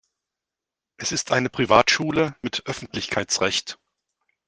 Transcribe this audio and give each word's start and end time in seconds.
Es 0.97 1.11
ist 1.11 1.31
eine 1.31 1.51
Privatschule 1.51 2.35
mit 2.41 2.63
Öffentlichkeitsrecht. 2.65 3.77